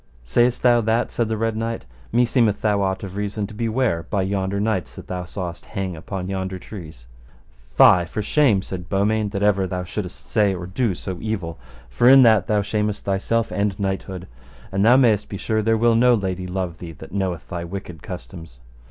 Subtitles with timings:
[0.23, 1.11] Sayst thou that?
[1.11, 4.95] said the Red Knight, meseemeth thou ought of reason to be ware by yonder knights
[4.95, 7.05] that thou sawest hang upon yonder trees.
[7.75, 12.09] Fie for shame, said Beaumains, that ever thou shouldest say or do so evil, for
[12.09, 14.27] in that thou shamest thyself and knighthood,
[14.71, 18.01] and thou mayst be sure there will no lady love thee that knoweth thy wicked
[18.01, 18.59] customs.